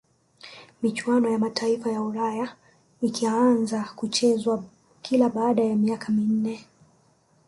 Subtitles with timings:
[0.81, 2.55] michuano ya mataifa ya ulaya
[3.01, 4.63] ikaanza kuchezwa
[5.01, 6.65] kila baada ya miaka minne